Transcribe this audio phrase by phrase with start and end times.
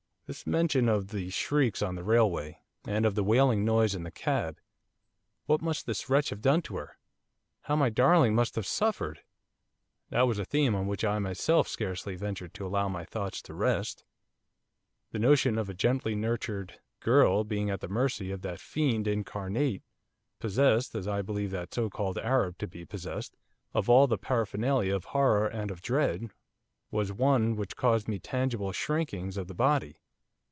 [0.33, 2.57] 'This mention of the shrieks on the railway,
[2.87, 4.59] and of the wailing noise in the cab,
[5.45, 6.97] what must this wretch have done to her?
[7.63, 9.23] How my darling must have suffered!'
[10.09, 13.53] That was a theme on which I myself scarcely ventured to allow my thoughts to
[13.53, 14.05] rest.
[15.11, 19.83] The notion of a gently nurtured girl being at the mercy of that fiend incarnate,
[20.39, 23.35] possessed as I believed that so called Arab to be possessed
[23.73, 26.29] of all the paraphernalia of horror and of dread,
[26.89, 29.97] was one which caused me tangible shrinkings of the body.